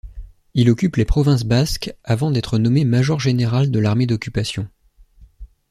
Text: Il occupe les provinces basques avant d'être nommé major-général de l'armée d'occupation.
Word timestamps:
Il 0.55 0.71
occupe 0.71 0.95
les 0.95 1.05
provinces 1.05 1.43
basques 1.43 1.93
avant 2.03 2.31
d'être 2.31 2.57
nommé 2.57 2.85
major-général 2.85 3.69
de 3.69 3.77
l'armée 3.77 4.07
d'occupation. 4.07 4.67